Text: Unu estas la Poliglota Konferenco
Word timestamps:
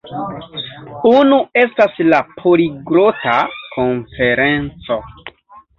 Unu 1.09 1.37
estas 1.65 2.01
la 2.09 2.23
Poliglota 2.41 3.39
Konferenco 3.79 5.01